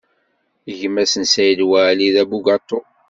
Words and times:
Gma-s 0.79 1.13
n 1.17 1.23
Saɛid 1.33 1.61
Waɛli, 1.69 2.09
d 2.15 2.17
abugaṭu. 2.21 2.79